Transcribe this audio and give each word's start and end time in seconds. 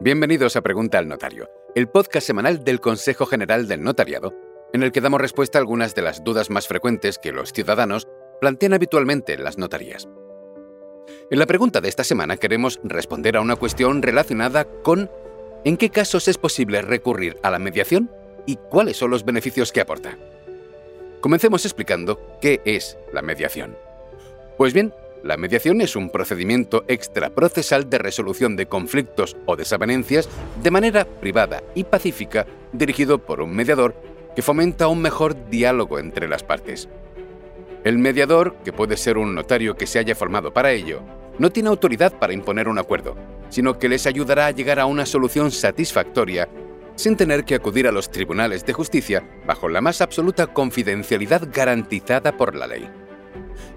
Bienvenidos 0.00 0.54
a 0.54 0.62
Pregunta 0.62 0.98
al 0.98 1.08
Notario, 1.08 1.50
el 1.74 1.88
podcast 1.88 2.24
semanal 2.24 2.62
del 2.62 2.80
Consejo 2.80 3.26
General 3.26 3.66
del 3.66 3.82
Notariado, 3.82 4.32
en 4.72 4.84
el 4.84 4.92
que 4.92 5.00
damos 5.00 5.20
respuesta 5.20 5.58
a 5.58 5.60
algunas 5.60 5.96
de 5.96 6.02
las 6.02 6.22
dudas 6.22 6.50
más 6.50 6.68
frecuentes 6.68 7.18
que 7.18 7.32
los 7.32 7.52
ciudadanos 7.52 8.06
plantean 8.40 8.74
habitualmente 8.74 9.32
en 9.32 9.42
las 9.42 9.58
notarías. 9.58 10.08
En 11.32 11.40
la 11.40 11.46
pregunta 11.46 11.80
de 11.80 11.88
esta 11.88 12.04
semana 12.04 12.36
queremos 12.36 12.78
responder 12.84 13.36
a 13.36 13.40
una 13.40 13.56
cuestión 13.56 14.00
relacionada 14.00 14.66
con 14.84 15.10
¿en 15.64 15.76
qué 15.76 15.90
casos 15.90 16.28
es 16.28 16.38
posible 16.38 16.80
recurrir 16.80 17.36
a 17.42 17.50
la 17.50 17.58
mediación 17.58 18.08
y 18.46 18.54
cuáles 18.54 18.98
son 18.98 19.10
los 19.10 19.24
beneficios 19.24 19.72
que 19.72 19.80
aporta? 19.80 20.16
Comencemos 21.20 21.64
explicando 21.64 22.38
qué 22.40 22.60
es 22.64 22.96
la 23.12 23.22
mediación. 23.22 23.76
Pues 24.58 24.72
bien, 24.72 24.94
la 25.22 25.36
mediación 25.36 25.80
es 25.80 25.96
un 25.96 26.10
procedimiento 26.10 26.84
extraprocesal 26.88 27.90
de 27.90 27.98
resolución 27.98 28.56
de 28.56 28.66
conflictos 28.66 29.36
o 29.46 29.56
desavenencias 29.56 30.28
de 30.62 30.70
manera 30.70 31.04
privada 31.04 31.62
y 31.74 31.84
pacífica 31.84 32.46
dirigido 32.72 33.18
por 33.18 33.40
un 33.40 33.54
mediador 33.54 33.94
que 34.36 34.42
fomenta 34.42 34.88
un 34.88 35.02
mejor 35.02 35.48
diálogo 35.50 35.98
entre 35.98 36.28
las 36.28 36.42
partes. 36.42 36.88
El 37.84 37.98
mediador, 37.98 38.56
que 38.64 38.72
puede 38.72 38.96
ser 38.96 39.18
un 39.18 39.34
notario 39.34 39.76
que 39.76 39.86
se 39.86 39.98
haya 39.98 40.14
formado 40.14 40.52
para 40.52 40.72
ello, 40.72 41.00
no 41.38 41.50
tiene 41.50 41.68
autoridad 41.68 42.18
para 42.18 42.32
imponer 42.32 42.68
un 42.68 42.78
acuerdo, 42.78 43.16
sino 43.48 43.78
que 43.78 43.88
les 43.88 44.06
ayudará 44.06 44.46
a 44.46 44.50
llegar 44.50 44.78
a 44.78 44.86
una 44.86 45.06
solución 45.06 45.50
satisfactoria 45.50 46.48
sin 46.96 47.16
tener 47.16 47.44
que 47.44 47.54
acudir 47.54 47.86
a 47.86 47.92
los 47.92 48.10
tribunales 48.10 48.66
de 48.66 48.72
justicia 48.72 49.22
bajo 49.46 49.68
la 49.68 49.80
más 49.80 50.00
absoluta 50.00 50.48
confidencialidad 50.48 51.48
garantizada 51.52 52.36
por 52.36 52.56
la 52.56 52.66
ley. 52.66 53.07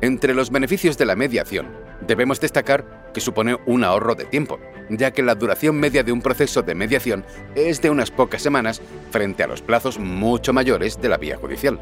Entre 0.00 0.34
los 0.34 0.50
beneficios 0.50 0.98
de 0.98 1.06
la 1.06 1.16
mediación, 1.16 1.68
debemos 2.06 2.40
destacar 2.40 3.10
que 3.12 3.20
supone 3.20 3.58
un 3.66 3.84
ahorro 3.84 4.14
de 4.14 4.24
tiempo, 4.24 4.58
ya 4.90 5.10
que 5.10 5.22
la 5.22 5.34
duración 5.34 5.76
media 5.76 6.02
de 6.02 6.12
un 6.12 6.22
proceso 6.22 6.62
de 6.62 6.74
mediación 6.74 7.24
es 7.54 7.80
de 7.80 7.90
unas 7.90 8.10
pocas 8.10 8.42
semanas 8.42 8.82
frente 9.10 9.42
a 9.42 9.46
los 9.46 9.62
plazos 9.62 9.98
mucho 9.98 10.52
mayores 10.52 11.00
de 11.00 11.08
la 11.08 11.16
vía 11.16 11.36
judicial. 11.36 11.80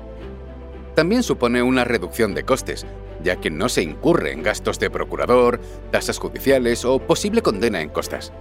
También 0.95 1.25
supone 1.25 1.62
una 1.62 1.84
reducción 1.84 2.34
de 2.34 2.45
costes, 2.45 2.86
ya 3.23 3.36
que 3.36 3.51
no 3.51 3.69
se 3.69 3.83
incurre 3.83 4.33
en 4.33 4.42
gastos 4.42 4.79
de 4.79 4.91
procurador, 4.91 5.61
tasas 5.91 6.19
judiciales 6.19 6.84
o 6.84 7.01
posible 7.01 7.42
condena 7.42 7.81
en 7.81 7.89
costas. 7.89 8.33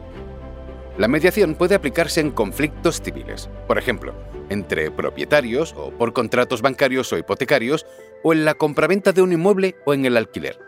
La 0.97 1.07
mediación 1.07 1.55
puede 1.55 1.73
aplicarse 1.73 2.21
en 2.21 2.29
conflictos 2.29 3.01
civiles, 3.01 3.49
por 3.67 3.79
ejemplo, 3.79 4.13
entre 4.49 4.91
propietarios 4.91 5.73
o 5.75 5.89
por 5.91 6.13
contratos 6.13 6.61
bancarios 6.61 7.11
o 7.11 7.17
hipotecarios, 7.17 7.87
o 8.21 8.31
en 8.31 8.45
la 8.45 8.53
compraventa 8.53 9.11
de 9.11 9.23
un 9.23 9.33
inmueble 9.33 9.75
o 9.85 9.95
en 9.95 10.05
el 10.05 10.17
alquiler. 10.17 10.59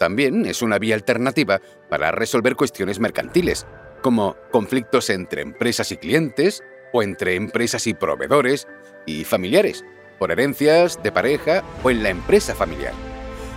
También 0.00 0.46
es 0.46 0.62
una 0.62 0.80
vía 0.80 0.96
alternativa 0.96 1.60
para 1.88 2.10
resolver 2.10 2.56
cuestiones 2.56 2.98
mercantiles, 2.98 3.66
como 4.02 4.36
conflictos 4.50 5.08
entre 5.10 5.42
empresas 5.42 5.92
y 5.92 5.96
clientes, 5.96 6.64
o 6.92 7.04
entre 7.04 7.36
empresas 7.36 7.86
y 7.86 7.94
proveedores, 7.94 8.66
y 9.06 9.22
familiares, 9.22 9.84
por 10.18 10.32
herencias, 10.32 11.00
de 11.04 11.12
pareja 11.12 11.62
o 11.84 11.90
en 11.90 12.02
la 12.02 12.10
empresa 12.10 12.54
familiar. 12.54 13.11